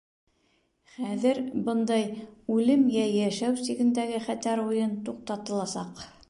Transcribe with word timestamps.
Хәҙер 0.93 1.41
бындай 1.67 2.07
үлем 2.55 2.87
йә 2.95 3.05
йәшәү 3.19 3.61
сигендәге 3.69 4.23
хәтәр 4.29 4.63
уйын 4.65 4.97
туҡтатыласаҡ. 5.11 6.05